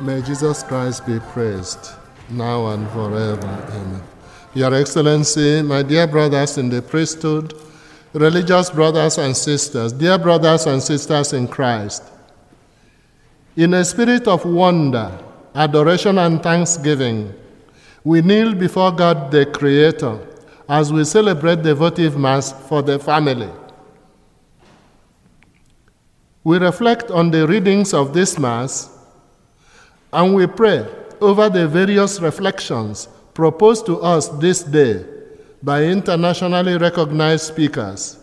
May 0.00 0.22
Jesus 0.22 0.62
Christ 0.62 1.04
be 1.06 1.18
praised 1.18 1.90
now 2.30 2.68
and 2.68 2.88
forever. 2.90 3.66
Amen. 3.72 4.02
Your 4.54 4.72
Excellency, 4.72 5.60
my 5.60 5.82
dear 5.82 6.06
brothers 6.06 6.56
in 6.56 6.68
the 6.68 6.80
priesthood, 6.80 7.52
religious 8.12 8.70
brothers 8.70 9.18
and 9.18 9.36
sisters, 9.36 9.92
dear 9.92 10.16
brothers 10.16 10.66
and 10.66 10.80
sisters 10.80 11.32
in 11.32 11.48
Christ, 11.48 12.04
in 13.56 13.74
a 13.74 13.84
spirit 13.84 14.28
of 14.28 14.44
wonder, 14.44 15.18
adoration, 15.56 16.18
and 16.18 16.40
thanksgiving, 16.44 17.34
we 18.04 18.22
kneel 18.22 18.54
before 18.54 18.92
God 18.92 19.32
the 19.32 19.46
Creator 19.46 20.20
as 20.68 20.92
we 20.92 21.04
celebrate 21.04 21.64
the 21.64 21.74
votive 21.74 22.16
Mass 22.16 22.52
for 22.68 22.82
the 22.82 23.00
family. 23.00 23.50
We 26.44 26.58
reflect 26.58 27.10
on 27.10 27.32
the 27.32 27.48
readings 27.48 27.92
of 27.92 28.14
this 28.14 28.38
Mass 28.38 28.94
and 30.12 30.34
we 30.34 30.46
pray 30.46 30.86
over 31.20 31.48
the 31.48 31.66
various 31.68 32.20
reflections 32.20 33.08
proposed 33.34 33.86
to 33.86 34.00
us 34.00 34.28
this 34.28 34.62
day 34.62 35.04
by 35.62 35.84
internationally 35.84 36.76
recognized 36.76 37.44
speakers. 37.44 38.18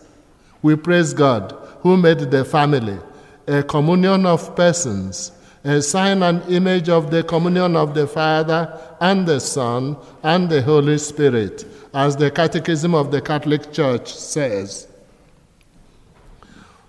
We 0.62 0.76
praise 0.76 1.12
God 1.12 1.56
who 1.80 1.96
made 1.96 2.18
the 2.18 2.44
family 2.44 2.98
a 3.46 3.62
communion 3.62 4.26
of 4.26 4.56
persons, 4.56 5.32
a 5.62 5.80
sign 5.80 6.22
and 6.22 6.42
image 6.50 6.88
of 6.88 7.10
the 7.10 7.22
communion 7.22 7.76
of 7.76 7.94
the 7.94 8.06
Father 8.06 8.80
and 9.00 9.26
the 9.26 9.38
Son 9.38 9.96
and 10.22 10.48
the 10.48 10.62
Holy 10.62 10.98
Spirit, 10.98 11.64
as 11.94 12.16
the 12.16 12.30
Catechism 12.30 12.94
of 12.94 13.10
the 13.10 13.20
Catholic 13.20 13.72
Church 13.72 14.12
says. 14.12 14.88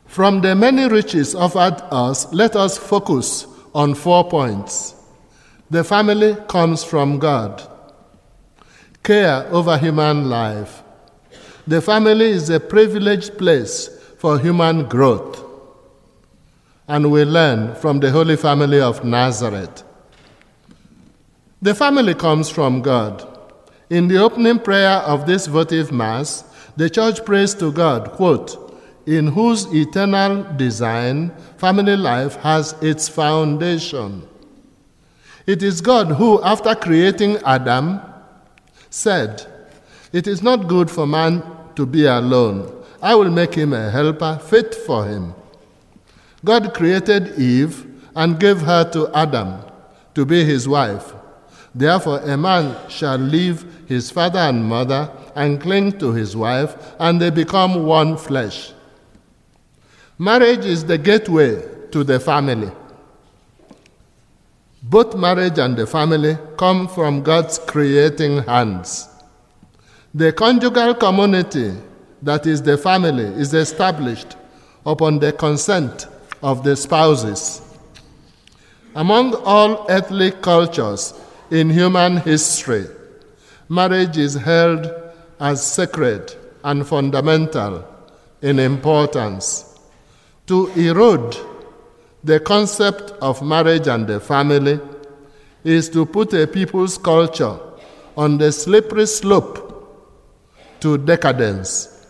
From 0.08 0.42
the 0.42 0.56
many 0.56 0.88
riches 0.88 1.36
offered 1.36 1.82
us, 1.92 2.32
let 2.34 2.56
us 2.56 2.78
focus 2.78 3.46
on 3.78 3.94
four 3.94 4.28
points. 4.28 4.96
The 5.70 5.84
family 5.84 6.36
comes 6.48 6.84
from 6.84 7.20
God. 7.20 7.62
Care 9.04 9.46
over 9.52 9.78
human 9.78 10.30
life. 10.30 10.82
The 11.68 11.80
family 11.80 12.32
is 12.32 12.50
a 12.50 12.60
privileged 12.60 13.38
place 13.38 13.88
for 14.18 14.40
human 14.40 14.90
growth. 14.90 15.44
And 16.88 17.12
we 17.12 17.24
learn 17.24 17.76
from 17.76 18.00
the 18.00 18.10
Holy 18.10 18.36
Family 18.36 18.82
of 18.82 19.04
Nazareth. 19.04 19.84
The 21.62 21.76
family 21.76 22.16
comes 22.16 22.50
from 22.50 22.82
God. 22.82 23.28
In 23.92 24.08
the 24.08 24.18
opening 24.18 24.58
prayer 24.58 24.98
of 25.14 25.28
this 25.28 25.46
votive 25.46 25.92
Mass, 25.92 26.44
the 26.76 26.90
Church 26.90 27.24
prays 27.24 27.54
to 27.56 27.72
God, 27.72 28.12
quote, 28.14 28.67
in 29.08 29.28
whose 29.28 29.74
eternal 29.74 30.44
design 30.58 31.32
family 31.58 31.96
life 31.96 32.36
has 32.36 32.76
its 32.82 33.08
foundation. 33.08 34.22
It 35.48 35.64
is 35.64 35.80
God 35.80 36.08
who, 36.08 36.44
after 36.44 36.76
creating 36.76 37.38
Adam, 37.38 38.02
said, 38.90 39.48
It 40.12 40.28
is 40.28 40.44
not 40.44 40.68
good 40.68 40.92
for 40.92 41.08
man 41.08 41.42
to 41.78 41.86
be 41.86 42.06
alone. 42.06 42.84
I 43.02 43.16
will 43.16 43.32
make 43.32 43.54
him 43.54 43.72
a 43.72 43.90
helper 43.90 44.40
fit 44.44 44.76
for 44.76 45.06
him. 45.06 45.34
God 46.44 46.74
created 46.74 47.40
Eve 47.40 47.86
and 48.14 48.38
gave 48.38 48.60
her 48.60 48.84
to 48.92 49.10
Adam 49.16 49.62
to 50.16 50.26
be 50.26 50.44
his 50.44 50.68
wife. 50.68 51.14
Therefore, 51.74 52.20
a 52.20 52.36
man 52.36 52.76
shall 52.90 53.18
leave 53.18 53.86
his 53.88 54.12
father 54.12 54.40
and 54.40 54.66
mother 54.66 55.10
and 55.34 55.62
cling 55.62 55.98
to 56.00 56.12
his 56.12 56.36
wife, 56.36 56.76
and 57.00 57.22
they 57.22 57.30
become 57.30 57.86
one 57.86 58.18
flesh. 58.18 58.74
Marriage 60.20 60.66
is 60.66 60.84
the 60.84 60.98
gateway 60.98 61.62
to 61.92 62.04
the 62.04 62.20
family. 62.20 62.72
Both 64.82 65.16
marriage 65.16 65.60
and 65.60 65.78
the 65.78 65.86
family 65.86 66.38
come 66.58 66.88
from 66.88 67.22
God's 67.22 67.60
creating 67.60 68.44
hands. 68.44 69.10
The 70.16 70.34
conjugal 70.34 70.96
community, 70.96 71.74
that 72.24 72.48
is 72.48 72.64
the 72.64 72.80
family, 72.80 73.26
is 73.26 73.54
established 73.54 74.36
upon 74.88 75.20
the 75.20 75.34
consent 75.34 76.08
of 76.42 76.64
the 76.64 76.76
spouses. 76.76 77.62
Among 78.96 79.36
all 79.46 79.86
earthly 79.88 80.32
cultures 80.32 81.14
in 81.52 81.70
human 81.70 82.18
history, 82.18 82.86
marriage 83.70 84.18
is 84.18 84.34
held 84.34 84.92
as 85.40 85.64
sacred 85.64 86.34
and 86.64 86.88
fundamental 86.88 87.86
in 88.42 88.58
importance. 88.58 89.67
To 90.48 90.68
erode 90.76 91.38
the 92.24 92.40
concept 92.40 93.12
of 93.22 93.42
marriage 93.42 93.88
and 93.88 94.08
the 94.08 94.20
family 94.20 94.80
is 95.64 95.90
to 95.90 96.06
put 96.06 96.34
a 96.34 96.48
people's 96.48 96.98
culture 96.98 97.60
on 98.16 98.38
the 98.38 98.52
slippery 98.52 99.06
slope 99.06 99.68
to 100.80 100.98
decadence. 100.98 102.08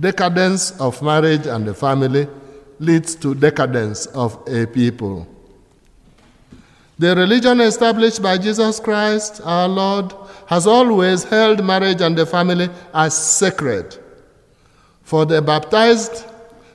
Decadence 0.00 0.70
of 0.80 1.02
marriage 1.02 1.46
and 1.46 1.66
the 1.66 1.74
family 1.74 2.26
leads 2.78 3.14
to 3.16 3.34
decadence 3.34 4.06
of 4.06 4.38
a 4.48 4.66
people. 4.66 5.26
The 6.98 7.14
religion 7.14 7.60
established 7.60 8.22
by 8.22 8.38
Jesus 8.38 8.80
Christ, 8.80 9.40
our 9.44 9.68
Lord, 9.68 10.14
has 10.46 10.66
always 10.66 11.24
held 11.24 11.62
marriage 11.64 12.00
and 12.00 12.16
the 12.16 12.26
family 12.26 12.70
as 12.94 13.16
sacred. 13.16 13.96
For 15.02 15.24
the 15.26 15.40
baptized, 15.42 16.24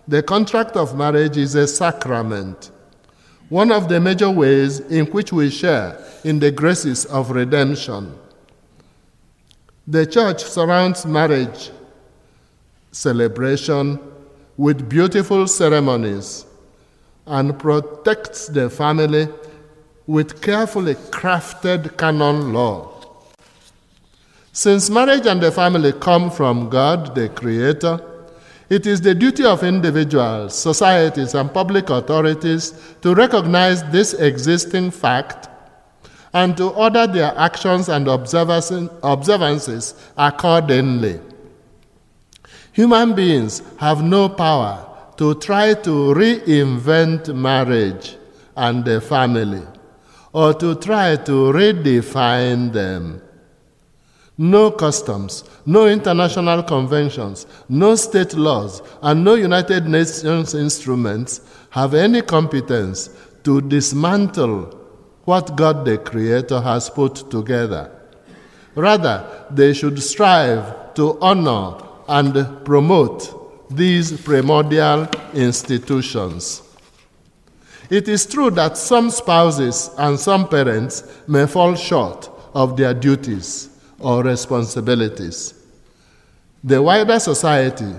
the 0.07 0.21
contract 0.21 0.75
of 0.75 0.97
marriage 0.97 1.37
is 1.37 1.55
a 1.55 1.67
sacrament, 1.67 2.71
one 3.49 3.71
of 3.71 3.87
the 3.87 3.99
major 3.99 4.29
ways 4.29 4.79
in 4.79 5.05
which 5.07 5.31
we 5.31 5.49
share 5.49 5.97
in 6.23 6.39
the 6.39 6.51
graces 6.51 7.05
of 7.05 7.31
redemption. 7.31 8.13
The 9.87 10.05
church 10.05 10.43
surrounds 10.43 11.05
marriage 11.05 11.71
celebration 12.91 13.99
with 14.57 14.87
beautiful 14.87 15.47
ceremonies 15.47 16.45
and 17.25 17.57
protects 17.57 18.47
the 18.47 18.69
family 18.69 19.27
with 20.05 20.41
carefully 20.41 20.95
crafted 20.95 21.97
canon 21.97 22.53
law. 22.53 22.89
Since 24.51 24.89
marriage 24.89 25.25
and 25.25 25.41
the 25.41 25.51
family 25.51 25.93
come 25.93 26.29
from 26.29 26.69
God, 26.69 27.15
the 27.15 27.29
Creator, 27.29 28.12
it 28.69 28.87
is 28.87 29.01
the 29.01 29.13
duty 29.13 29.45
of 29.45 29.63
individuals, 29.63 30.57
societies, 30.57 31.35
and 31.35 31.53
public 31.53 31.89
authorities 31.89 32.73
to 33.01 33.13
recognize 33.13 33.83
this 33.91 34.13
existing 34.13 34.91
fact 34.91 35.49
and 36.33 36.57
to 36.57 36.69
order 36.69 37.05
their 37.05 37.37
actions 37.37 37.89
and 37.89 38.07
observances 38.07 39.93
accordingly. 40.17 41.19
Human 42.71 43.13
beings 43.13 43.61
have 43.77 44.03
no 44.03 44.27
power 44.29 44.89
to 45.17 45.35
try 45.35 45.75
to 45.75 46.13
reinvent 46.15 47.33
marriage 47.35 48.17
and 48.55 48.83
the 48.83 48.99
family 48.99 49.61
or 50.31 50.53
to 50.55 50.73
try 50.75 51.15
to 51.15 51.51
redefine 51.53 52.73
them. 52.73 53.21
No 54.37 54.71
customs, 54.71 55.43
no 55.65 55.87
international 55.87 56.63
conventions, 56.63 57.45
no 57.69 57.93
state 57.95 58.33
laws, 58.33 58.81
and 59.03 59.23
no 59.23 59.35
United 59.35 59.85
Nations 59.85 60.55
instruments 60.55 61.41
have 61.69 61.93
any 61.93 62.21
competence 62.23 63.09
to 63.43 63.61
dismantle 63.61 64.79
what 65.25 65.55
God 65.55 65.85
the 65.85 65.99
Creator 65.99 66.61
has 66.61 66.89
put 66.89 67.29
together. 67.29 67.91
Rather, 68.73 69.45
they 69.51 69.71
should 69.71 70.01
strive 70.01 70.95
to 70.95 71.19
honor 71.21 71.77
and 72.07 72.65
promote 72.65 73.69
these 73.69 74.19
primordial 74.19 75.07
institutions. 75.35 76.63
It 77.89 78.07
is 78.07 78.25
true 78.25 78.49
that 78.51 78.77
some 78.77 79.11
spouses 79.11 79.91
and 79.99 80.19
some 80.19 80.47
parents 80.47 81.03
may 81.27 81.45
fall 81.45 81.75
short 81.75 82.29
of 82.55 82.75
their 82.77 82.95
duties 82.95 83.69
or 84.03 84.23
responsibilities. 84.23 85.53
The 86.63 86.81
wider 86.81 87.19
society, 87.19 87.93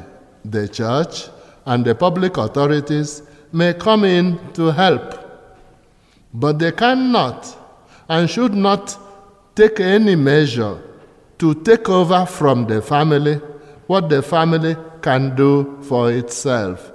the 0.45 0.69
church, 0.69 1.29
and 1.67 1.85
the 1.85 1.95
public 1.95 2.37
authorities 2.37 3.23
may 3.53 3.75
come 3.75 4.05
in 4.05 4.39
to 4.53 4.67
help, 4.67 5.15
but 6.33 6.59
they 6.59 6.73
cannot 6.73 7.57
and 8.09 8.29
should 8.29 8.55
not 8.55 8.99
take 9.55 9.81
any 9.81 10.15
measure 10.15 10.83
to 11.39 11.55
take 11.55 11.89
over 11.89 12.27
from 12.27 12.67
the 12.67 12.83
family 12.83 13.41
what 13.87 14.09
the 14.09 14.23
family 14.23 14.77
can 15.03 15.35
do 15.37 15.79
for 15.83 16.11
itself. 16.11 16.91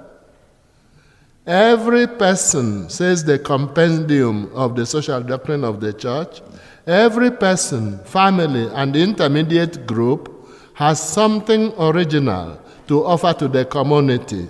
Every 1.46 2.06
person, 2.06 2.88
says 2.90 3.24
the 3.24 3.38
compendium 3.38 4.54
of 4.54 4.76
the 4.76 4.86
social 4.86 5.22
doctrine 5.22 5.64
of 5.64 5.80
the 5.80 5.92
church, 5.92 6.42
Every 6.90 7.30
person, 7.30 8.00
family, 8.00 8.68
and 8.74 8.96
intermediate 8.96 9.86
group 9.86 10.50
has 10.74 11.00
something 11.00 11.72
original 11.78 12.60
to 12.88 13.06
offer 13.06 13.32
to 13.34 13.46
the 13.46 13.64
community. 13.64 14.48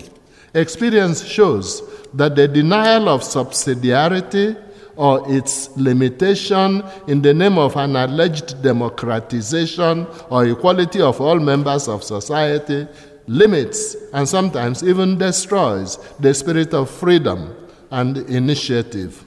Experience 0.55 1.23
shows 1.23 1.83
that 2.15 2.37
the 2.37 2.49
denial 2.49 3.11
of 3.11 3.21
subsidiarity 3.21 4.57
or 4.97 5.23
its 5.31 5.77
limitation 5.77 6.83
in 7.09 7.21
the 7.21 7.35
name 7.35 7.59
of 7.59 7.77
an 7.77 7.95
alleged 7.95 8.63
democratization 8.63 10.07
or 10.31 10.47
equality 10.47 11.03
of 11.03 11.21
all 11.21 11.39
members 11.39 11.89
of 11.89 12.03
society 12.03 12.89
limits 13.27 13.97
and 14.15 14.27
sometimes 14.27 14.83
even 14.83 15.19
destroys 15.19 15.99
the 16.19 16.33
spirit 16.33 16.73
of 16.73 16.89
freedom 16.89 17.55
and 17.91 18.17
initiative. 18.31 19.27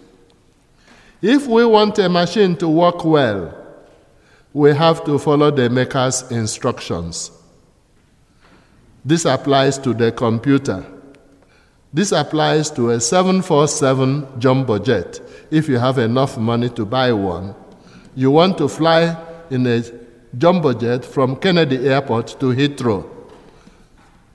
If 1.24 1.48
we 1.48 1.64
want 1.64 1.98
a 2.00 2.10
machine 2.10 2.58
to 2.58 2.68
work 2.68 3.06
well, 3.06 3.58
we 4.52 4.74
have 4.74 5.06
to 5.06 5.18
follow 5.18 5.52
the 5.52 5.70
maker's 5.70 6.30
instructions. 6.30 7.32
This 9.06 9.24
applies 9.24 9.78
to 9.78 9.94
the 9.94 10.12
computer. 10.12 10.86
This 11.94 12.12
applies 12.12 12.70
to 12.72 12.90
a 12.90 13.00
747 13.00 14.38
jumbo 14.38 14.80
jet. 14.80 15.22
If 15.50 15.70
you 15.70 15.78
have 15.78 15.98
enough 15.98 16.38
money 16.38 16.68
to 16.72 16.86
buy 16.86 17.14
one, 17.14 17.56
you 18.16 18.30
want 18.30 18.58
to 18.58 18.68
fly 18.68 19.16
in 19.50 19.66
a 19.66 19.82
jumbo 20.38 20.74
jet 20.74 21.06
from 21.06 21.38
Kennedy 21.38 21.88
Airport 21.88 22.38
to 22.42 22.48
Heathrow. 22.48 23.10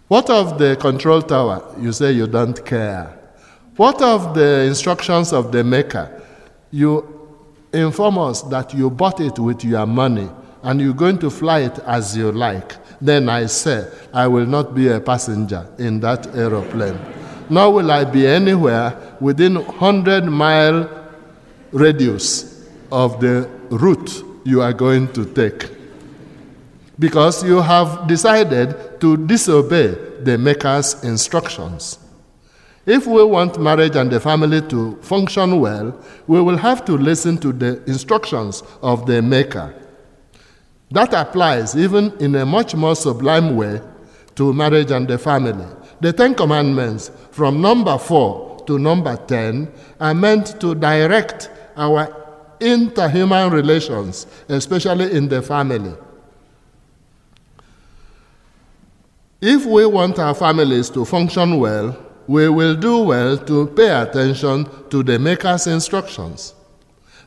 What 0.06 0.30
of 0.30 0.58
the 0.58 0.74
control 0.76 1.20
tower? 1.20 1.70
You 1.78 1.92
say 1.92 2.12
you 2.12 2.26
don't 2.26 2.64
care. 2.64 3.14
What 3.76 4.00
of 4.00 4.34
the 4.34 4.62
instructions 4.62 5.34
of 5.34 5.52
the 5.52 5.62
maker? 5.62 6.18
You 6.70 7.18
inform 7.72 8.18
us 8.18 8.42
that 8.42 8.74
you 8.74 8.90
bought 8.90 9.20
it 9.20 9.38
with 9.38 9.64
your 9.64 9.86
money 9.86 10.28
and 10.62 10.80
you're 10.80 10.94
going 10.94 11.18
to 11.18 11.30
fly 11.30 11.60
it 11.60 11.78
as 11.80 12.16
you 12.16 12.32
like. 12.32 12.76
Then 13.00 13.28
I 13.28 13.46
say, 13.46 13.90
I 14.12 14.26
will 14.26 14.46
not 14.46 14.74
be 14.74 14.88
a 14.88 15.00
passenger 15.00 15.68
in 15.78 16.00
that 16.00 16.26
aeroplane. 16.34 16.98
Nor 17.48 17.72
will 17.72 17.90
I 17.90 18.04
be 18.04 18.26
anywhere 18.26 19.16
within 19.20 19.54
100 19.54 20.24
mile 20.24 21.08
radius 21.72 22.68
of 22.90 23.20
the 23.20 23.48
route 23.70 24.24
you 24.44 24.60
are 24.62 24.72
going 24.72 25.12
to 25.12 25.24
take. 25.24 25.70
Because 26.98 27.44
you 27.44 27.60
have 27.60 28.08
decided 28.08 29.00
to 29.00 29.16
disobey 29.26 29.94
the 30.22 30.36
maker's 30.36 31.04
instructions. 31.04 31.98
If 32.88 33.06
we 33.06 33.22
want 33.22 33.60
marriage 33.60 33.96
and 33.96 34.10
the 34.10 34.18
family 34.18 34.62
to 34.62 34.96
function 35.02 35.60
well, 35.60 35.94
we 36.26 36.40
will 36.40 36.56
have 36.56 36.86
to 36.86 36.92
listen 36.96 37.36
to 37.36 37.52
the 37.52 37.84
instructions 37.84 38.62
of 38.80 39.04
the 39.04 39.20
Maker. 39.20 39.74
That 40.92 41.12
applies 41.12 41.76
even 41.76 42.14
in 42.18 42.34
a 42.34 42.46
much 42.46 42.74
more 42.74 42.96
sublime 42.96 43.56
way 43.56 43.82
to 44.36 44.54
marriage 44.54 44.90
and 44.90 45.06
the 45.06 45.18
family. 45.18 45.66
The 46.00 46.14
Ten 46.14 46.34
Commandments, 46.34 47.10
from 47.30 47.60
number 47.60 47.98
four 47.98 48.64
to 48.66 48.78
number 48.78 49.18
ten, 49.18 49.70
are 50.00 50.14
meant 50.14 50.58
to 50.62 50.74
direct 50.74 51.50
our 51.76 52.06
interhuman 52.58 53.52
relations, 53.52 54.26
especially 54.48 55.12
in 55.12 55.28
the 55.28 55.42
family. 55.42 55.92
If 59.42 59.66
we 59.66 59.84
want 59.84 60.18
our 60.18 60.34
families 60.34 60.88
to 60.90 61.04
function 61.04 61.58
well, 61.58 62.06
we 62.28 62.46
will 62.50 62.76
do 62.76 62.98
well 63.00 63.38
to 63.38 63.66
pay 63.68 63.88
attention 63.88 64.68
to 64.90 65.02
the 65.02 65.18
Maker's 65.18 65.66
instructions. 65.66 66.54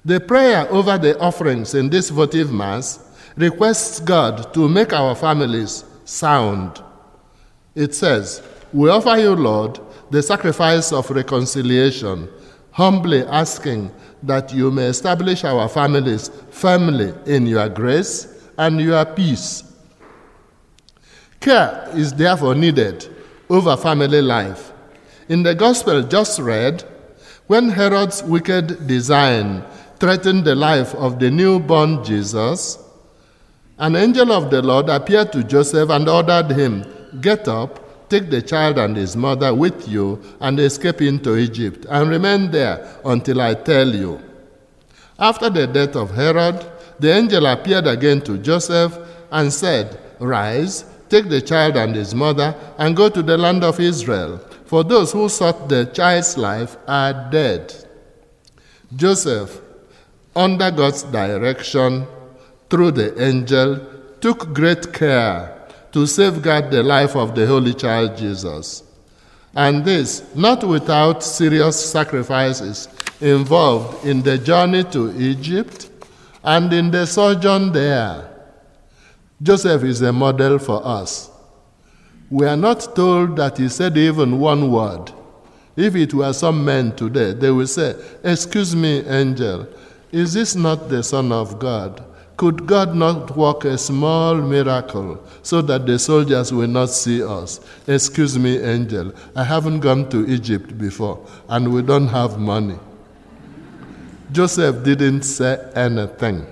The 0.06 0.20
prayer 0.20 0.70
over 0.70 0.98
the 1.00 1.20
offerings 1.20 1.74
in 1.74 1.90
this 1.90 2.10
votive 2.12 2.54
Mass 2.54 3.00
requests 3.36 4.00
God 4.00 4.54
to 4.54 4.70
make 4.70 4.94
our 4.94 5.16
families 5.16 5.84
sound. 6.06 6.84
It 7.74 7.96
says, 7.96 8.44
We 8.74 8.90
offer 8.90 9.18
you, 9.18 9.36
Lord, 9.36 9.80
the 10.12 10.22
sacrifice 10.22 10.94
of 10.94 11.10
reconciliation, 11.10 12.30
humbly 12.70 13.24
asking 13.26 13.90
that 14.22 14.54
you 14.54 14.70
may 14.70 14.86
establish 14.86 15.44
our 15.44 15.68
families 15.68 16.30
firmly 16.52 17.12
in 17.26 17.48
your 17.48 17.70
grace 17.70 18.28
and 18.58 18.80
your 18.80 19.04
peace. 19.06 19.64
Care 21.40 21.90
is 21.96 22.14
therefore 22.14 22.54
needed 22.54 23.08
over 23.50 23.76
family 23.76 24.22
life 24.22 24.71
in 25.32 25.44
the 25.44 25.56
gospel 25.56 26.04
just 26.04 26.40
read, 26.40 26.84
when 27.48 27.70
Herod's 27.70 28.22
wicked 28.22 28.86
design 28.86 29.64
threatened 29.98 30.44
the 30.44 30.56
life 30.56 30.94
of 30.96 31.20
the 31.20 31.32
newborn 31.32 32.04
Jesus, 32.04 32.78
an 33.80 33.96
angel 33.96 34.34
of 34.34 34.52
the 34.52 34.62
Lord 34.62 34.90
appeared 34.90 35.32
to 35.32 35.46
Joseph 35.46 35.90
and 35.90 36.10
ordered 36.10 36.52
him, 36.52 36.84
Get 37.22 37.48
up, 37.48 38.10
take 38.10 38.30
the 38.30 38.42
child 38.42 38.78
and 38.78 38.98
his 38.98 39.16
mother 39.16 39.56
with 39.56 39.88
you, 39.88 40.22
and 40.42 40.60
escape 40.60 41.02
into 41.02 41.38
Egypt, 41.38 41.86
and 41.90 42.10
remain 42.10 42.52
there 42.52 43.00
until 43.06 43.40
I 43.40 43.54
tell 43.54 43.88
you. 43.88 44.20
After 45.18 45.50
the 45.50 45.66
death 45.66 45.96
of 45.96 46.14
Herod, 46.14 46.70
the 47.00 47.14
angel 47.14 47.46
appeared 47.46 47.88
again 47.88 48.20
to 48.24 48.38
Joseph 48.38 48.98
and 49.32 49.54
said, 49.54 49.98
Rise, 50.20 50.84
take 51.08 51.30
the 51.30 51.42
child 51.42 51.78
and 51.78 51.96
his 51.96 52.14
mother, 52.14 52.54
and 52.78 52.98
go 52.98 53.08
to 53.08 53.24
the 53.24 53.38
land 53.38 53.64
of 53.64 53.80
Israel 53.80 54.42
for 54.72 54.86
those 54.86 55.12
who 55.12 55.28
sought 55.28 55.68
the 55.68 55.84
child's 55.88 56.38
life 56.38 56.78
are 56.88 57.30
dead. 57.30 57.76
Joseph, 58.96 59.60
under 60.34 60.72
God's 60.72 61.04
direction 61.04 62.08
through 62.70 62.92
the 62.92 63.22
angel, 63.22 63.86
took 64.22 64.54
great 64.54 64.94
care 64.94 65.68
to 65.92 66.08
safeguard 66.08 66.72
the 66.72 66.82
life 66.84 67.18
of 67.18 67.36
the 67.36 67.46
Holy 67.46 67.74
Child 67.74 68.16
Jesus. 68.16 68.84
And 69.54 69.84
this, 69.84 70.24
not 70.36 70.64
without 70.64 71.22
serious 71.22 71.92
sacrifices 71.92 72.88
involved 73.20 74.06
in 74.06 74.22
the 74.22 74.38
journey 74.38 74.86
to 74.86 75.12
Egypt 75.20 75.90
and 76.46 76.72
in 76.72 76.92
the 76.92 77.06
sojourn 77.06 77.74
there. 77.74 78.26
Joseph 79.44 79.84
is 79.84 80.02
a 80.02 80.14
model 80.14 80.60
for 80.60 80.80
us. 80.88 81.31
We 82.32 82.46
are 82.48 82.56
not 82.56 82.96
told 82.96 83.36
that 83.36 83.58
he 83.58 83.68
said 83.68 83.98
even 83.98 84.40
one 84.40 84.72
word. 84.72 85.12
If 85.76 85.96
it 85.98 86.14
were 86.14 86.32
some 86.32 86.64
men 86.64 86.96
today, 86.96 87.34
they 87.34 87.52
will 87.52 87.68
say, 87.68 87.94
Excuse 88.24 88.74
me, 88.74 89.06
angel, 89.06 89.68
is 90.14 90.34
this 90.34 90.56
not 90.56 90.88
the 90.88 91.04
Son 91.04 91.34
of 91.34 91.60
God? 91.60 92.02
Could 92.38 92.66
God 92.66 92.96
not 92.96 93.36
work 93.36 93.66
a 93.66 93.78
small 93.78 94.36
miracle 94.36 95.22
so 95.44 95.62
that 95.62 95.86
the 95.86 96.00
soldiers 96.00 96.54
will 96.54 96.70
not 96.70 96.90
see 96.90 97.22
us? 97.22 97.60
Excuse 97.86 98.40
me, 98.40 98.58
angel, 98.60 99.14
I 99.36 99.44
haven't 99.44 99.82
gone 99.82 100.10
to 100.12 100.26
Egypt 100.26 100.78
before 100.78 101.24
and 101.50 101.74
we 101.74 101.82
don't 101.82 102.08
have 102.08 102.40
money. 102.40 102.80
Joseph 104.32 104.86
didn't 104.86 105.24
say 105.24 105.70
anything, 105.76 106.48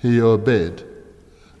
he 0.00 0.20
obeyed. 0.20 0.82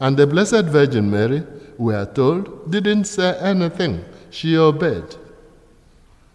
And 0.00 0.16
the 0.16 0.26
Blessed 0.26 0.64
Virgin 0.64 1.08
Mary 1.08 1.44
we 1.78 1.94
are 1.94 2.06
told, 2.06 2.70
didn't 2.70 3.04
say 3.04 3.36
anything. 3.40 4.04
She 4.30 4.56
obeyed. 4.56 5.04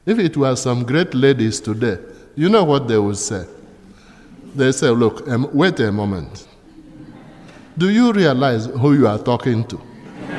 If 0.05 0.19
it 0.19 0.37
were 0.37 0.55
some 0.55 0.83
great 0.83 1.13
ladies 1.13 1.59
today, 1.59 1.97
you 2.35 2.49
know 2.49 2.63
what 2.63 2.87
they 2.87 2.97
would 2.97 3.17
say? 3.17 3.45
They 4.55 4.71
say, 4.71 4.89
Look, 4.89 5.27
um, 5.27 5.49
wait 5.53 5.79
a 5.79 5.91
moment. 5.91 6.47
Do 7.77 7.89
you 7.89 8.13
realize 8.13 8.65
who 8.67 8.93
you 8.93 9.07
are 9.07 9.19
talking 9.19 9.65
to? 9.67 9.77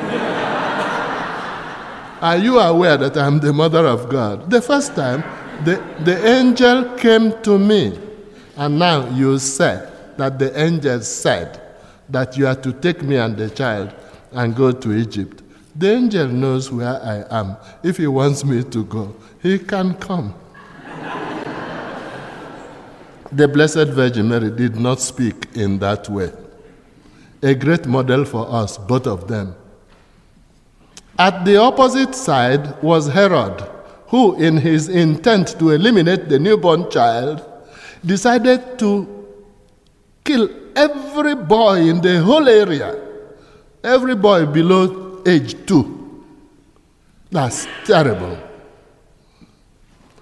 are 2.21 2.37
you 2.37 2.59
aware 2.59 2.97
that 2.97 3.15
I'm 3.17 3.39
the 3.39 3.53
mother 3.53 3.85
of 3.85 4.09
God? 4.09 4.49
The 4.49 4.61
first 4.61 4.95
time, 4.95 5.23
the, 5.63 5.75
the 6.03 6.27
angel 6.27 6.95
came 6.97 7.41
to 7.43 7.57
me, 7.59 7.97
and 8.57 8.79
now 8.79 9.07
you 9.09 9.37
say 9.39 9.87
that 10.17 10.39
the 10.39 10.57
angel 10.59 11.01
said 11.01 11.61
that 12.09 12.37
you 12.37 12.47
are 12.47 12.55
to 12.55 12.73
take 12.73 13.03
me 13.03 13.17
and 13.17 13.37
the 13.37 13.49
child 13.49 13.93
and 14.31 14.55
go 14.55 14.71
to 14.71 14.91
Egypt. 14.93 15.43
The 15.75 15.91
angel 15.91 16.27
knows 16.27 16.71
where 16.71 17.01
I 17.01 17.23
am. 17.39 17.57
If 17.83 17.97
he 17.97 18.07
wants 18.07 18.43
me 18.43 18.63
to 18.63 18.83
go, 18.83 19.15
he 19.41 19.59
can 19.59 19.93
come. 19.95 20.33
the 23.31 23.47
Blessed 23.47 23.89
Virgin 23.89 24.27
Mary 24.27 24.49
did 24.51 24.75
not 24.75 24.99
speak 24.99 25.47
in 25.53 25.79
that 25.79 26.09
way. 26.09 26.31
A 27.41 27.53
great 27.53 27.85
model 27.85 28.25
for 28.25 28.51
us, 28.51 28.77
both 28.77 29.07
of 29.07 29.27
them. 29.27 29.55
At 31.17 31.45
the 31.45 31.57
opposite 31.57 32.15
side 32.15 32.81
was 32.81 33.07
Herod, 33.07 33.61
who, 34.07 34.35
in 34.35 34.57
his 34.57 34.89
intent 34.89 35.59
to 35.59 35.71
eliminate 35.71 36.27
the 36.27 36.39
newborn 36.39 36.89
child, 36.89 37.45
decided 38.05 38.79
to 38.79 39.27
kill 40.23 40.49
every 40.75 41.35
boy 41.35 41.77
in 41.87 42.01
the 42.01 42.21
whole 42.21 42.47
area 42.47 43.08
Every 43.83 44.15
boy 44.15 44.45
below 44.45 45.21
age 45.25 45.65
two. 45.65 46.23
That's 47.31 47.67
terrible. 47.85 48.37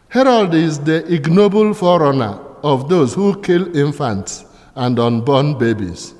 Herod 0.10 0.54
is 0.54 0.80
the 0.80 1.06
ignoble 1.14 1.74
forerunner 1.74 2.40
of 2.64 2.90
those 2.90 3.14
who 3.14 3.42
kill 3.42 3.76
infants 3.76 4.46
and 4.76 5.00
unborn 5.00 5.58
babies. 5.58 6.14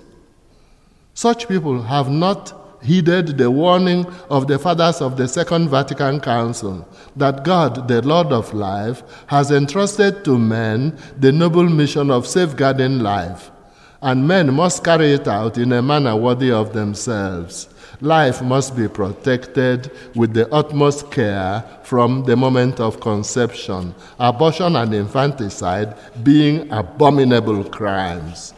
Such 1.14 1.48
people 1.48 1.82
have 1.84 2.10
not 2.10 2.54
heeded 2.82 3.38
the 3.38 3.50
warning 3.50 4.06
of 4.30 4.48
the 4.48 4.60
fathers 4.60 5.02
of 5.02 5.18
the 5.18 5.28
Second 5.28 5.70
Vatican 5.70 6.20
Council 6.20 6.88
that 7.16 7.44
God, 7.44 7.88
the 7.88 8.02
Lord 8.02 8.28
of 8.28 8.54
life, 8.54 9.04
has 9.28 9.52
entrusted 9.52 10.24
to 10.26 10.38
men 10.38 10.98
the 11.18 11.32
noble 11.32 11.68
mission 11.68 12.12
of 12.12 12.28
safeguarding 12.28 13.00
life, 13.00 13.52
and 14.02 14.28
men 14.28 14.54
must 14.54 14.84
carry 14.84 15.14
it 15.14 15.28
out 15.28 15.58
in 15.58 15.72
a 15.72 15.82
manner 15.82 16.16
worthy 16.16 16.52
of 16.52 16.74
themselves. 16.74 17.70
Life 18.02 18.44
must 18.44 18.76
be 18.76 18.88
protected 18.88 19.92
with 20.14 20.34
the 20.34 20.54
utmost 20.54 21.10
care 21.10 21.64
from 21.84 22.24
the 22.26 22.36
moment 22.36 22.80
of 22.80 23.00
conception, 23.00 23.96
abortion 24.20 24.76
and 24.76 24.94
infanticide 24.94 25.96
being 26.24 26.72
abominable 26.72 27.64
crimes. 27.64 28.54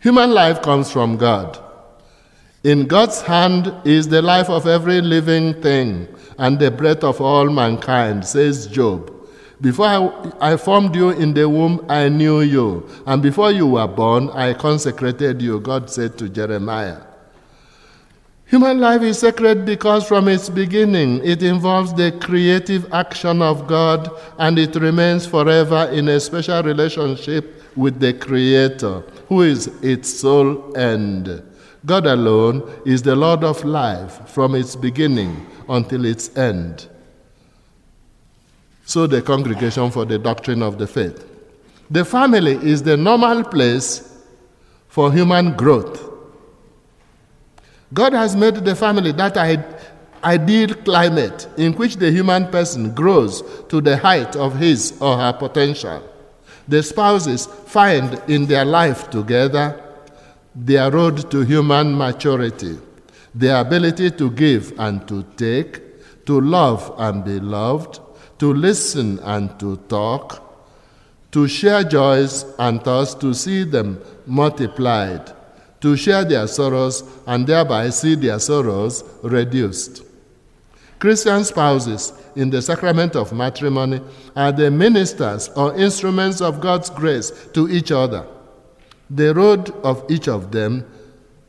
Human 0.00 0.32
life 0.32 0.62
comes 0.62 0.90
from 0.90 1.16
God. 1.18 1.58
In 2.64 2.86
God's 2.86 3.20
hand 3.20 3.74
is 3.84 4.08
the 4.08 4.22
life 4.22 4.48
of 4.48 4.66
every 4.66 5.00
living 5.00 5.60
thing 5.60 6.08
and 6.38 6.58
the 6.58 6.70
breath 6.70 7.04
of 7.04 7.20
all 7.20 7.50
mankind, 7.50 8.24
says 8.24 8.66
Job. 8.66 9.11
Before 9.62 9.86
I, 9.86 10.52
I, 10.52 10.56
formed 10.56 10.96
you 10.96 11.10
in 11.10 11.34
the 11.34 11.48
womb, 11.48 11.86
I 11.88 12.08
knew 12.08 12.40
you. 12.40 12.84
And 13.06 13.22
before 13.22 13.52
you 13.52 13.68
were 13.68 13.86
born, 13.86 14.28
I 14.30 14.54
consecrated 14.54 15.40
you, 15.40 15.60
God 15.60 15.88
said 15.88 16.18
to 16.18 16.28
Jeremiah. 16.28 16.98
Human 18.46 18.80
life 18.80 19.02
is 19.02 19.20
sacred 19.20 19.64
because 19.64 20.06
from 20.06 20.26
its 20.26 20.48
beginning 20.48 21.24
it 21.24 21.44
involves 21.44 21.94
the 21.94 22.10
creative 22.10 22.92
action 22.92 23.40
of 23.40 23.68
God 23.68 24.10
and 24.38 24.58
it 24.58 24.74
remains 24.74 25.26
forever 25.26 25.88
in 25.92 26.08
a 26.08 26.18
special 26.18 26.60
relationship 26.64 27.62
with 27.76 28.00
the 28.00 28.12
Creator, 28.14 29.04
who 29.28 29.42
is 29.42 29.68
its 29.80 30.12
sole 30.12 30.76
end. 30.76 31.40
God 31.86 32.06
alone 32.06 32.68
is 32.84 33.00
the 33.00 33.14
Lord 33.14 33.44
of 33.44 33.64
life 33.64 34.28
from 34.28 34.56
its 34.56 34.74
beginning 34.74 35.46
until 35.68 36.04
its 36.04 36.36
end. 36.36 36.88
So, 38.92 39.06
the 39.06 39.22
Congregation 39.22 39.90
for 39.90 40.04
the 40.04 40.18
Doctrine 40.18 40.62
of 40.62 40.76
the 40.76 40.86
Faith. 40.86 41.26
The 41.90 42.04
family 42.04 42.52
is 42.52 42.82
the 42.82 42.96
normal 42.96 43.42
place 43.42 44.18
for 44.88 45.10
human 45.10 45.56
growth 45.56 46.12
God 47.94 48.14
has 48.14 48.34
made 48.34 48.56
the 48.56 48.74
family 48.74 49.12
that 49.12 49.36
ideal 50.24 50.74
climate 50.76 51.48
in 51.58 51.74
which 51.74 51.96
the 51.96 52.10
human 52.10 52.46
person 52.48 52.94
grows 52.94 53.42
to 53.68 53.80
the 53.80 53.96
height 53.96 54.34
of 54.36 54.56
his 54.56 54.96
or 55.00 55.16
her 55.16 55.32
potential. 55.32 56.02
The 56.68 56.82
spouses 56.82 57.46
find 57.46 58.20
in 58.28 58.46
their 58.46 58.64
life 58.64 59.10
together 59.10 59.82
their 60.54 60.90
road 60.90 61.30
to 61.30 61.40
human 61.40 61.96
maturity, 61.96 62.78
their 63.34 63.60
ability 63.60 64.10
to 64.12 64.30
give 64.30 64.78
and 64.78 65.06
to 65.08 65.22
take, 65.36 66.24
to 66.26 66.40
love 66.40 66.94
and 66.98 67.24
be 67.24 67.40
loved, 67.40 68.00
to 68.42 68.52
listen 68.52 69.20
and 69.20 69.56
to 69.60 69.76
talk, 69.88 70.42
to 71.30 71.46
share 71.46 71.84
joys 71.84 72.44
and 72.58 72.82
thus 72.82 73.14
to 73.14 73.32
see 73.32 73.62
them 73.62 74.02
multiplied 74.26 75.32
to 75.80 75.96
share 75.96 76.24
their 76.24 76.48
sorrows 76.48 77.04
and 77.28 77.46
thereby 77.46 77.88
see 77.90 78.16
their 78.16 78.40
sorrows 78.40 79.04
reduced. 79.22 80.02
Christian 80.98 81.44
spouses 81.44 82.12
in 82.34 82.50
the 82.50 82.60
sacrament 82.60 83.14
of 83.14 83.32
matrimony 83.32 84.00
are 84.34 84.50
the 84.50 84.72
ministers 84.72 85.48
or 85.50 85.72
instruments 85.76 86.40
of 86.40 86.60
God's 86.60 86.90
grace 86.90 87.30
to 87.52 87.68
each 87.68 87.92
other. 87.92 88.26
The 89.08 89.32
road 89.34 89.70
of 89.84 90.04
each 90.10 90.26
of 90.26 90.50
them 90.50 90.84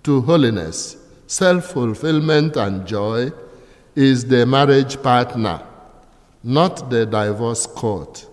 to 0.04 0.22
holiness, 0.22 0.96
self 1.26 1.72
fulfillment, 1.72 2.56
and 2.56 2.86
joy 2.86 3.32
is 3.96 4.28
the 4.28 4.46
marriage 4.46 5.02
partner, 5.02 5.60
not 6.44 6.90
the 6.90 7.06
divorce 7.06 7.66
court. 7.66 8.28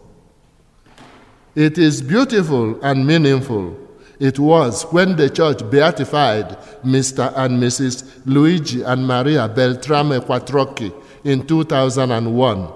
It 1.55 1.79
is 1.79 2.03
beautiful 2.03 2.83
and 2.85 3.07
meaningful 3.07 3.77
it 4.21 4.39
was 4.39 4.83
when 4.93 5.17
the 5.17 5.31
church 5.31 5.69
beatified 5.71 6.51
Mr. 6.85 7.33
and 7.35 7.61
Mrs. 7.61 8.21
Luigi 8.27 8.83
and 8.83 9.07
Maria 9.07 9.49
Beltrame 9.49 10.21
Quattrocchi 10.21 10.93
in 11.25 11.47
2001. 11.47 12.69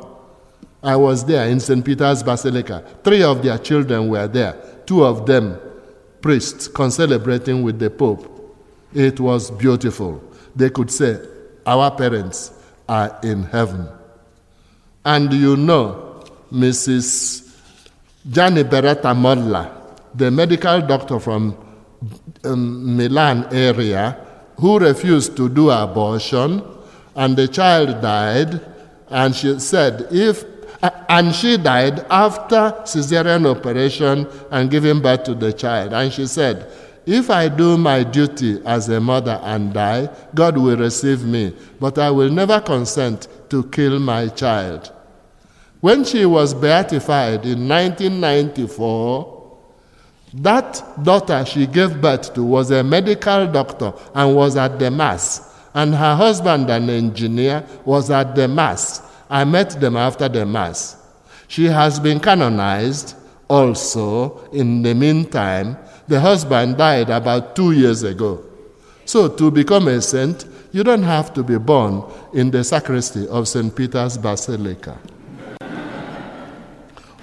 I 0.83 0.97
was 0.97 1.23
there 1.27 1.47
in 1.47 1.61
St. 1.61 1.85
Peter's 1.85 2.23
Basilica. 2.23 2.83
Three 3.05 3.23
of 3.23 3.43
their 3.43 3.59
children 3.59 4.09
were 4.09 4.27
there, 4.27 4.57
two 4.87 5.05
of 5.05 5.27
them 5.27 5.59
priests 6.23 6.67
concelebrating 6.67 7.63
with 7.63 7.79
the 7.79 7.91
Pope. 7.91 8.57
It 8.95 9.21
was 9.21 9.51
beautiful. 9.51 10.25
They 10.57 10.71
could 10.71 10.91
say, 10.91 11.21
Our 11.67 11.91
parents 11.91 12.53
are 12.89 13.19
in 13.23 13.43
heaven. 13.43 13.87
And 15.05 15.33
you 15.33 15.57
know, 15.57 16.25
Mrs. 16.53 17.57
Gianna 18.29 18.65
Beretta 18.65 19.15
Molla, 19.15 19.71
the 20.15 20.31
medical 20.31 20.81
doctor 20.81 21.21
from 21.21 21.57
um, 22.45 22.97
Milan 22.97 23.49
area 23.53 24.17
who 24.57 24.79
refused 24.79 25.37
to 25.37 25.49
do 25.49 25.71
abortion, 25.71 26.63
and 27.17 27.37
the 27.37 27.49
child 27.49 28.01
died, 28.01 28.61
and 29.11 29.35
she 29.35 29.59
said, 29.59 30.09
if 30.11 30.45
and 31.09 31.35
she 31.35 31.57
died 31.57 32.01
after 32.11 32.75
cesarean 32.85 33.47
operation 33.47 34.27
and 34.51 34.71
giving 34.71 35.01
birth 35.01 35.25
to 35.25 35.35
the 35.35 35.53
child. 35.53 35.95
And 35.95 36.13
she 36.13 36.27
said, 36.27 36.71
if 37.07 37.31
I 37.31 37.49
do 37.49 37.79
my 37.79 38.03
duty 38.03 38.61
as 38.65 38.89
a 38.89 39.01
mother 39.01 39.41
and 39.43 39.73
die, 39.73 40.11
God 40.35 40.59
will 40.59 40.77
receive 40.77 41.25
me, 41.25 41.55
but 41.81 41.99
I 41.99 42.11
will 42.11 42.31
never 42.31 42.61
consent 42.61 43.29
to 43.51 43.65
kill 43.65 43.99
my 43.99 44.29
child. 44.29 44.93
When 45.85 46.03
she 46.03 46.25
was 46.25 46.55
beatified 46.55 47.45
in 47.45 47.69
1994, 47.69 49.59
that 50.33 50.83
daughter 51.03 51.45
she 51.45 51.67
gave 51.67 52.01
birth 52.01 52.33
to 52.33 52.43
was 52.43 52.71
a 52.71 52.83
medical 52.83 53.47
doctor 53.49 53.93
and 54.15 54.35
was 54.35 54.57
at 54.57 54.79
the 54.79 54.91
Mass. 54.91 55.55
And 55.75 55.95
her 55.95 56.17
husband, 56.17 56.71
an 56.71 56.89
engineer, 56.89 57.67
was 57.85 58.11
at 58.11 58.35
the 58.35 58.49
Mass. 58.49 59.03
I 59.29 59.45
met 59.45 59.79
them 59.79 59.99
after 59.99 60.27
the 60.27 60.47
Mass. 60.47 60.97
She 61.49 61.67
has 61.67 62.01
been 62.01 62.19
canonized 62.19 63.15
also 63.47 64.49
in 64.53 64.81
the 64.81 64.95
meantime. 64.95 65.77
The 66.09 66.19
husband 66.19 66.79
died 66.79 67.11
about 67.11 67.55
two 67.55 67.73
years 67.73 68.05
ago. 68.05 68.43
So, 69.05 69.29
to 69.29 69.51
become 69.51 69.89
a 69.89 70.01
saint, 70.01 70.47
you 70.73 70.83
don't 70.83 71.03
have 71.03 71.35
to 71.35 71.43
be 71.43 71.59
born 71.59 72.11
in 72.33 72.51
the 72.51 72.65
sacristy 72.65 73.29
of 73.29 73.47
St. 73.49 73.77
Peter's 73.77 74.17
Basilica. 74.17 74.99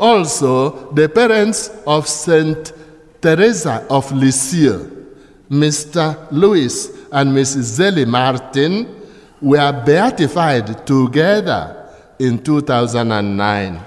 Also, 0.02 0.92
the 0.94 1.08
parents 1.08 1.70
of 1.86 2.08
St. 2.08 2.74
Teresa 3.22 3.86
of 3.88 4.12
Lisieux, 4.12 5.06
Mr. 5.48 6.28
Louis 6.32 6.88
and 7.12 7.32
Mrs. 7.32 7.78
Zélie 7.80 8.08
Martin 8.08 9.00
were 9.40 9.84
beatified 9.86 10.88
together 10.88 11.88
in 12.18 12.44
2009. 12.44 13.80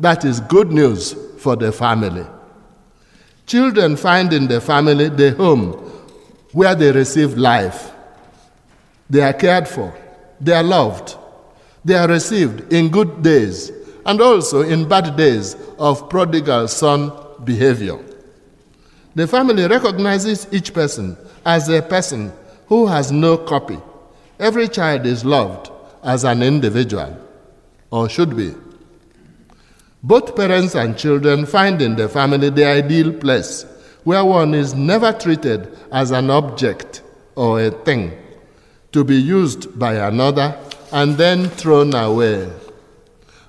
That 0.00 0.24
is 0.24 0.40
good 0.40 0.72
news 0.72 1.14
for 1.38 1.54
the 1.54 1.70
family. 1.70 2.24
Children 3.44 3.96
find 3.96 4.32
in 4.32 4.48
the 4.48 4.60
family 4.60 5.10
the 5.10 5.32
home 5.32 5.72
where 6.52 6.74
they 6.74 6.92
receive 6.92 7.36
life. 7.36 7.92
They 9.10 9.20
are 9.20 9.34
cared 9.34 9.68
for, 9.68 9.94
they 10.40 10.54
are 10.54 10.62
loved, 10.62 11.16
they 11.84 11.94
are 11.94 12.08
received 12.08 12.72
in 12.72 12.88
good 12.88 13.22
days 13.22 13.70
and 14.06 14.20
also 14.20 14.62
in 14.62 14.88
bad 14.88 15.16
days 15.16 15.56
of 15.78 16.08
prodigal 16.08 16.68
son 16.68 17.12
behavior. 17.44 17.98
The 19.14 19.26
family 19.26 19.66
recognizes 19.66 20.46
each 20.52 20.72
person 20.72 21.16
as 21.44 21.68
a 21.68 21.82
person 21.82 22.32
who 22.66 22.86
has 22.86 23.12
no 23.12 23.36
copy. 23.36 23.78
Every 24.38 24.68
child 24.68 25.06
is 25.06 25.24
loved 25.24 25.70
as 26.02 26.24
an 26.24 26.42
individual, 26.42 27.16
or 27.90 28.08
should 28.08 28.36
be. 28.36 28.54
Both 30.02 30.34
parents 30.34 30.74
and 30.74 30.98
children 30.98 31.46
find 31.46 31.80
in 31.80 31.94
the 31.94 32.08
family 32.08 32.50
the 32.50 32.64
ideal 32.64 33.12
place 33.12 33.64
where 34.04 34.24
one 34.24 34.52
is 34.54 34.74
never 34.74 35.12
treated 35.12 35.78
as 35.92 36.10
an 36.10 36.28
object 36.28 37.02
or 37.36 37.60
a 37.60 37.70
thing 37.70 38.12
to 38.90 39.04
be 39.04 39.14
used 39.16 39.78
by 39.78 39.94
another 39.94 40.58
and 40.92 41.16
then 41.16 41.48
thrown 41.48 41.94
away, 41.94 42.50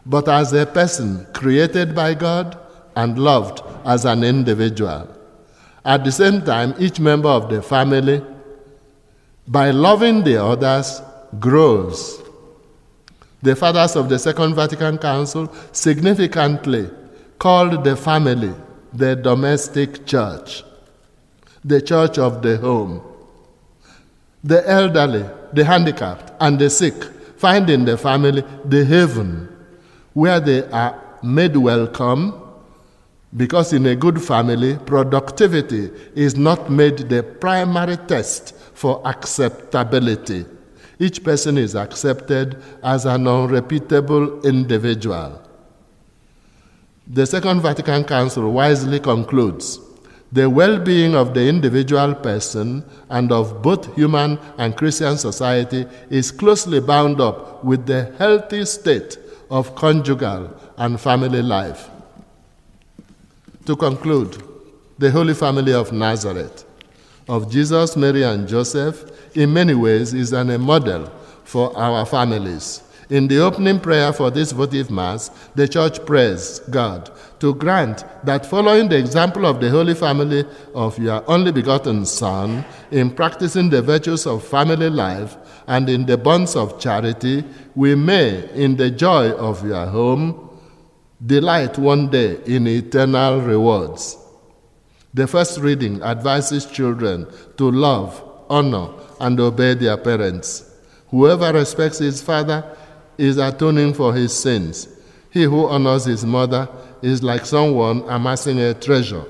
but 0.05 0.27
as 0.27 0.53
a 0.53 0.65
person 0.65 1.25
created 1.33 1.95
by 1.95 2.13
God 2.13 2.57
and 2.95 3.17
loved 3.17 3.61
as 3.85 4.05
an 4.05 4.23
individual. 4.23 5.07
At 5.85 6.03
the 6.03 6.11
same 6.11 6.41
time, 6.41 6.75
each 6.79 6.99
member 6.99 7.29
of 7.29 7.49
the 7.49 7.61
family, 7.61 8.23
by 9.47 9.71
loving 9.71 10.23
the 10.23 10.43
others, 10.43 11.01
grows. 11.39 12.21
The 13.41 13.55
fathers 13.55 13.95
of 13.95 14.07
the 14.07 14.19
Second 14.19 14.55
Vatican 14.55 14.97
Council 14.97 15.53
significantly 15.71 16.89
called 17.39 17.83
the 17.83 17.95
family 17.95 18.53
the 18.93 19.15
domestic 19.15 20.05
church, 20.05 20.63
the 21.65 21.81
church 21.81 22.17
of 22.17 22.41
the 22.41 22.57
home. 22.57 23.01
The 24.43 24.69
elderly, 24.69 25.25
the 25.51 25.65
handicapped, 25.65 26.31
and 26.39 26.59
the 26.59 26.69
sick 26.69 27.03
find 27.37 27.69
in 27.69 27.85
the 27.85 27.97
family 27.97 28.43
the 28.65 28.85
haven 28.85 29.52
where 30.13 30.39
they 30.39 30.63
are 30.69 30.99
made 31.21 31.55
welcome 31.55 32.39
because 33.35 33.73
in 33.73 33.85
a 33.87 33.95
good 33.95 34.21
family, 34.21 34.77
productivity 34.85 35.89
is 36.13 36.35
not 36.35 36.69
made 36.69 37.09
the 37.09 37.23
primary 37.23 37.97
test 37.97 38.55
for 38.73 39.01
acceptability. 39.07 40.45
Each 40.99 41.23
person 41.23 41.57
is 41.57 41.75
accepted 41.75 42.61
as 42.83 43.05
an 43.05 43.27
unrepeatable 43.27 44.45
individual. 44.45 45.41
The 47.07 47.25
Second 47.25 47.61
Vatican 47.61 48.03
Council 48.03 48.51
wisely 48.51 48.99
concludes 48.99 49.79
the 50.31 50.49
well 50.49 50.79
being 50.79 51.15
of 51.15 51.33
the 51.33 51.47
individual 51.47 52.15
person 52.15 52.83
and 53.09 53.31
of 53.31 53.61
both 53.61 53.93
human 53.95 54.39
and 54.57 54.75
Christian 54.77 55.17
society 55.17 55.85
is 56.09 56.31
closely 56.31 56.79
bound 56.79 57.19
up 57.19 57.63
with 57.63 57.85
the 57.85 58.13
healthy 58.17 58.63
state 58.65 59.17
of 59.53 59.75
conjugal 59.75 60.51
and 60.77 60.99
family 60.99 61.43
life. 61.43 61.87
To 63.67 63.75
conclude, 63.75 64.41
the 64.97 65.11
Holy 65.11 65.35
Family 65.35 65.71
of 65.73 65.91
Nazareth, 65.91 66.65
of 67.29 67.51
Jesus, 67.51 67.95
Mary, 67.95 68.23
and 68.23 68.47
Joseph, 68.47 69.05
in 69.37 69.53
many 69.53 69.75
ways 69.75 70.11
is 70.11 70.33
an, 70.33 70.49
a 70.49 70.57
model 70.57 71.05
for 71.43 71.77
our 71.77 72.03
families. 72.03 72.81
In 73.13 73.27
the 73.27 73.37
opening 73.37 73.79
prayer 73.79 74.11
for 74.11 74.31
this 74.31 74.53
votive 74.53 74.89
Mass, 74.89 75.29
the 75.53 75.67
Church 75.67 76.03
prays 76.03 76.57
God 76.71 77.11
to 77.41 77.53
grant 77.53 78.03
that 78.25 78.43
following 78.43 78.89
the 78.89 78.97
example 78.97 79.45
of 79.45 79.61
the 79.61 79.69
Holy 79.69 79.93
Family 79.93 80.45
of 80.73 80.97
your 80.97 81.23
only 81.29 81.51
begotten 81.51 82.07
Son, 82.07 82.65
in 82.89 83.11
practicing 83.11 83.69
the 83.69 83.83
virtues 83.83 84.25
of 84.25 84.43
family 84.43 84.89
life 84.89 85.37
and 85.67 85.87
in 85.91 86.07
the 86.07 86.17
bonds 86.17 86.55
of 86.55 86.79
charity, 86.79 87.43
we 87.75 87.93
may, 87.93 88.49
in 88.55 88.77
the 88.77 88.89
joy 88.89 89.29
of 89.33 89.63
your 89.63 89.85
home, 89.85 90.49
delight 91.23 91.77
one 91.77 92.09
day 92.09 92.39
in 92.47 92.65
eternal 92.65 93.41
rewards. 93.41 94.17
The 95.13 95.27
first 95.27 95.59
reading 95.59 96.01
advises 96.01 96.65
children 96.65 97.27
to 97.57 97.69
love, 97.69 98.23
honor, 98.49 98.89
and 99.19 99.39
obey 99.39 99.75
their 99.75 99.97
parents. 99.97 100.71
Whoever 101.09 101.53
respects 101.53 101.99
his 101.99 102.23
father 102.23 102.75
is 103.17 103.37
atoning 103.37 103.93
for 103.93 104.13
his 104.13 104.33
sins. 104.33 104.87
He 105.29 105.43
who 105.43 105.67
honors 105.67 106.05
his 106.05 106.25
mother 106.25 106.69
is 107.01 107.23
like 107.23 107.45
someone 107.45 108.03
amassing 108.07 108.59
a 108.59 108.73
treasure. 108.73 109.25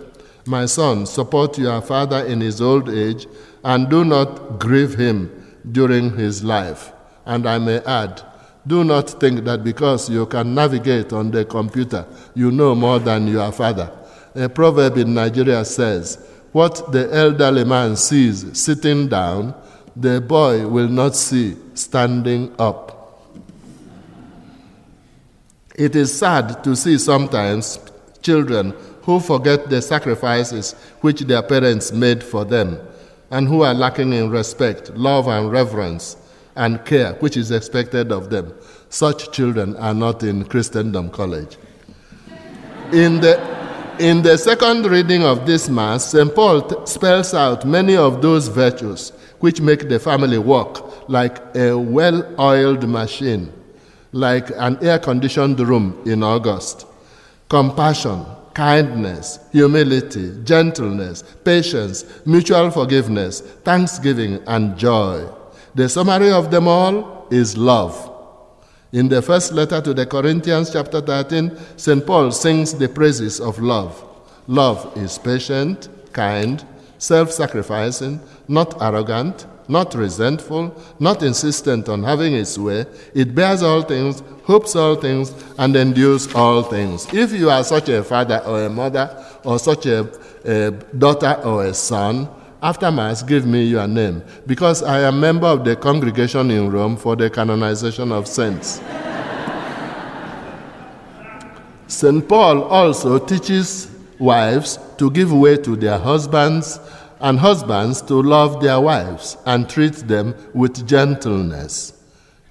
My 0.45 0.65
son, 0.65 1.05
support 1.05 1.57
your 1.57 1.81
father 1.81 2.25
in 2.25 2.41
his 2.41 2.61
old 2.61 2.89
age 2.89 3.27
and 3.63 3.89
do 3.89 4.03
not 4.03 4.59
grieve 4.59 4.95
him 4.95 5.31
during 5.71 6.17
his 6.17 6.43
life. 6.43 6.91
And 7.25 7.47
I 7.47 7.57
may 7.57 7.79
add, 7.79 8.21
do 8.67 8.83
not 8.83 9.09
think 9.09 9.45
that 9.45 9.63
because 9.63 10.09
you 10.09 10.25
can 10.25 10.53
navigate 10.53 11.13
on 11.13 11.31
the 11.31 11.45
computer, 11.45 12.05
you 12.33 12.51
know 12.51 12.75
more 12.75 12.99
than 12.99 13.27
your 13.27 13.51
father. 13.51 13.91
A 14.35 14.49
proverb 14.49 14.97
in 14.97 15.13
Nigeria 15.13 15.63
says, 15.63 16.17
What 16.51 16.91
the 16.91 17.13
elderly 17.13 17.63
man 17.63 17.95
sees 17.95 18.57
sitting 18.57 19.07
down, 19.07 19.53
the 19.95 20.21
boy 20.21 20.67
will 20.67 20.87
not 20.87 21.15
see 21.15 21.55
standing 21.75 22.53
up. 22.59 22.92
It 25.75 25.95
is 25.95 26.15
sad 26.15 26.63
to 26.65 26.75
see 26.75 26.99
sometimes 26.99 27.79
children 28.21 28.75
who 29.03 29.19
forget 29.19 29.69
the 29.69 29.81
sacrifices 29.81 30.73
which 31.01 31.21
their 31.21 31.41
parents 31.41 31.91
made 31.91 32.23
for 32.23 32.45
them 32.45 32.79
and 33.31 33.47
who 33.47 33.63
are 33.63 33.73
lacking 33.73 34.13
in 34.13 34.29
respect, 34.29 34.91
love, 34.95 35.27
and 35.27 35.51
reverence 35.51 36.15
and 36.55 36.85
care 36.85 37.13
which 37.13 37.35
is 37.35 37.49
expected 37.49 38.11
of 38.11 38.29
them. 38.29 38.53
Such 38.89 39.31
children 39.31 39.75
are 39.77 39.95
not 39.95 40.21
in 40.21 40.45
Christendom 40.45 41.09
College. 41.09 41.57
In 42.91 43.19
the, 43.19 43.41
in 43.97 44.21
the 44.21 44.38
second 44.38 44.86
reading 44.86 45.23
of 45.23 45.47
this 45.47 45.69
Mass, 45.69 46.12
St. 46.12 46.36
Paul 46.36 46.86
spells 46.86 47.33
out 47.33 47.65
many 47.65 47.97
of 47.97 48.21
those 48.21 48.47
virtues 48.47 49.09
which 49.39 49.59
make 49.59 49.89
the 49.89 49.99
family 49.99 50.38
work 50.38 51.09
like 51.09 51.39
a 51.55 51.73
well 51.75 52.23
oiled 52.39 52.88
machine 52.88 53.51
like 54.13 54.49
an 54.56 54.78
air 54.82 54.99
conditioned 54.99 55.60
room 55.60 56.02
in 56.06 56.23
August. 56.23 56.86
Compassion, 57.49 58.26
kindness, 58.54 59.39
humility, 59.52 60.41
gentleness, 60.43 61.23
patience, 61.43 62.06
mutual 62.26 62.71
forgiveness, 62.71 63.41
thanksgiving, 63.41 64.41
and 64.47 64.78
joy. 64.78 65.28
The 65.76 65.89
summary 65.89 66.32
of 66.32 66.52
them 66.52 66.67
all 66.67 67.28
is 67.32 67.58
love. 67.58 68.12
In 68.91 69.10
the 69.10 69.23
first 69.23 69.54
letter 69.54 69.82
to 69.82 69.93
the 69.93 70.06
Corinthians, 70.06 70.71
chapter 70.71 71.02
13, 71.02 71.58
St. 71.78 72.06
Paul 72.06 72.32
sings 72.32 72.76
the 72.76 72.88
praises 72.88 73.39
of 73.39 73.58
love. 73.60 74.04
Love 74.47 74.95
is 74.95 75.17
patient, 75.17 75.89
kind, 76.13 76.63
self 76.99 77.32
sacrificing, 77.32 78.21
not 78.47 78.80
arrogant, 78.80 79.47
not 79.67 79.95
resentful, 79.95 80.76
not 80.99 81.23
insistent 81.23 81.89
on 81.89 82.04
having 82.04 82.34
its 82.34 82.58
way. 82.58 82.86
It 83.13 83.34
bears 83.34 83.63
all 83.63 83.82
things, 83.82 84.21
hopes 84.43 84.76
all 84.76 84.95
things, 84.95 85.34
and 85.58 85.76
endures 85.76 86.34
all 86.36 86.63
things. 86.63 87.08
If 87.13 87.32
you 87.32 87.49
are 87.49 87.63
such 87.63 87.89
a 87.89 88.04
father 88.04 88.41
or 88.45 88.65
a 88.65 88.69
mother, 88.69 89.26
or 89.43 89.60
such 89.60 89.86
a, 89.86 90.10
a 90.45 90.71
daughter 90.71 91.41
or 91.43 91.65
a 91.65 91.73
son, 91.73 92.30
after 92.62 92.89
Mass, 92.91 93.21
give 93.23 93.45
me 93.45 93.65
your 93.65 93.88
name, 93.88 94.23
because 94.45 94.84
I 94.84 95.02
am 95.02 95.19
member 95.19 95.47
of 95.47 95.65
the 95.65 95.76
congregation 95.76 96.49
in 96.49 96.71
Rome 96.71 96.95
for 96.95 97.15
the 97.15 97.30
canonization 97.30 98.12
of 98.12 98.28
saints. 98.28 98.82
St. 101.88 102.28
Paul 102.28 102.63
also 102.63 103.19
teaches 103.19 103.91
wives 104.17 104.80
to 104.97 105.12
give 105.12 105.34
way 105.34 105.58
to 105.58 105.76
their 105.76 105.99
husbands 105.99 106.80
and 107.23 107.39
husbands 107.39 108.01
to 108.01 108.21
love 108.21 108.62
their 108.62 108.81
wives 108.81 109.38
and 109.45 109.69
treat 109.69 109.93
them 109.93 110.36
with 110.53 110.86
gentleness. 110.86 111.93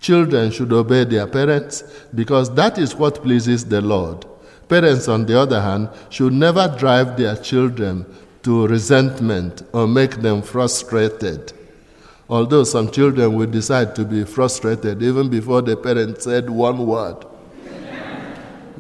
Children 0.01 0.51
should 0.51 0.73
obey 0.73 1.05
their 1.05 1.27
parents 1.27 1.85
because 2.15 2.53
that 2.55 2.79
is 2.79 2.97
what 2.97 3.23
pleases 3.23 3.67
the 3.67 3.83
Lord. 3.83 4.25
Parents, 4.69 5.09
on 5.09 5.27
the 5.27 5.39
other 5.39 5.61
hand, 5.61 5.91
should 6.09 6.33
never 6.33 6.75
drive 6.79 7.19
their 7.19 7.37
children 7.37 8.07
to 8.43 8.67
resentment 8.67 9.63
or 9.75 9.87
make 9.87 10.17
them 10.17 10.41
frustrated. 10.41 11.53
Although 12.31 12.65
some 12.65 12.91
children 12.91 13.35
will 13.35 13.47
decide 13.47 13.95
to 13.97 14.07
be 14.07 14.25
frustrated 14.25 15.03
even 15.03 15.29
before 15.29 15.61
the 15.61 15.77
parent 15.77 16.23
said 16.23 16.49
one 16.49 16.87
word. 16.87 17.27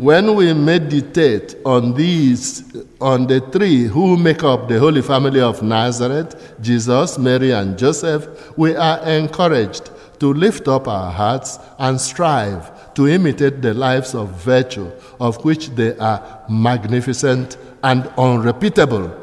When 0.02 0.34
we 0.34 0.52
meditate 0.52 1.54
on 1.64 1.94
these, 1.94 2.64
on 3.00 3.28
the 3.28 3.38
three 3.38 3.84
who 3.84 4.16
make 4.16 4.42
up 4.42 4.66
the 4.66 4.76
Holy 4.80 5.00
Family 5.00 5.40
of 5.40 5.62
Nazareth, 5.62 6.56
Jesus, 6.60 7.20
Mary, 7.20 7.52
and 7.52 7.78
Joseph, 7.78 8.58
we 8.58 8.74
are 8.74 8.98
encouraged 9.08 9.92
to 10.18 10.34
lift 10.34 10.66
up 10.66 10.88
our 10.88 11.12
hearts 11.12 11.60
and 11.78 12.00
strive 12.00 12.92
to 12.94 13.06
imitate 13.06 13.62
the 13.62 13.74
lives 13.74 14.12
of 14.12 14.30
virtue, 14.42 14.90
of 15.20 15.36
which 15.44 15.68
they 15.68 15.96
are 15.98 16.42
magnificent 16.50 17.56
and 17.84 18.08
unrepeatable 18.18 19.16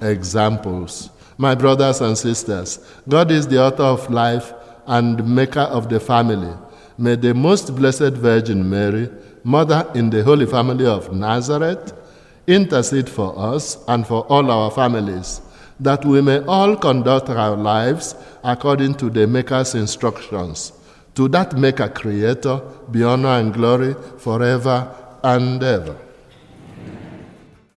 examples. 0.00 1.10
My 1.38 1.54
brothers 1.54 2.00
and 2.00 2.18
sisters, 2.18 2.80
God 3.08 3.30
is 3.30 3.46
the 3.46 3.62
author 3.62 3.84
of 3.84 4.10
life 4.10 4.52
and 4.88 5.32
maker 5.32 5.60
of 5.60 5.88
the 5.88 6.00
family. 6.00 6.52
May 6.98 7.14
the 7.14 7.34
most 7.34 7.76
blessed 7.76 8.14
Virgin 8.14 8.68
Mary, 8.68 9.08
Mother 9.44 9.90
in 9.94 10.08
the 10.08 10.24
Holy 10.24 10.46
Family 10.46 10.86
of 10.86 11.12
Nazareth, 11.12 11.92
intercede 12.46 13.10
for 13.10 13.38
us 13.38 13.76
and 13.86 14.06
for 14.06 14.22
all 14.30 14.50
our 14.50 14.70
families, 14.70 15.42
that 15.78 16.02
we 16.04 16.22
may 16.22 16.42
all 16.46 16.76
conduct 16.76 17.28
our 17.28 17.56
lives 17.56 18.14
according 18.42 18.94
to 18.94 19.10
the 19.10 19.26
Maker's 19.26 19.74
instructions. 19.74 20.72
To 21.14 21.28
that 21.28 21.56
Maker 21.58 21.88
Creator 21.88 22.60
be 22.90 23.02
honor 23.04 23.38
and 23.38 23.52
glory 23.52 23.94
forever 24.18 24.88
and 25.22 25.62
ever. 25.62 25.96